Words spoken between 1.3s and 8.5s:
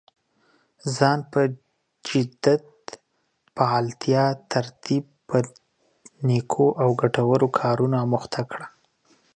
په جديت، فعاليتا، ترتيب په نيکو او ګټورو کارونو اموخته